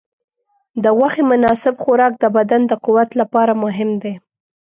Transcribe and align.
د 0.83 0.85
غوښې 0.97 1.23
مناسب 1.31 1.73
خوراک 1.83 2.13
د 2.19 2.25
بدن 2.37 2.61
د 2.67 2.73
قوت 2.85 3.09
لپاره 3.21 3.53
مهم 3.63 3.89
دی. 4.03 4.13